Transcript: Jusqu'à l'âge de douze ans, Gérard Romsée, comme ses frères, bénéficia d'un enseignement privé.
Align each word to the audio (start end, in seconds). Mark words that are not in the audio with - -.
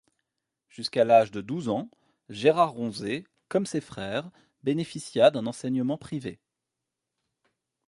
Jusqu'à 0.67 1.05
l'âge 1.05 1.29
de 1.29 1.41
douze 1.41 1.69
ans, 1.69 1.87
Gérard 2.27 2.71
Romsée, 2.71 3.23
comme 3.49 3.67
ses 3.67 3.81
frères, 3.81 4.31
bénéficia 4.63 5.29
d'un 5.29 5.45
enseignement 5.45 5.99
privé. 5.99 6.39